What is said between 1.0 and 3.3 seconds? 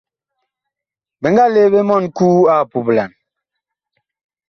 Bi nga lee ɓe mɔɔn Kuu ag puplan.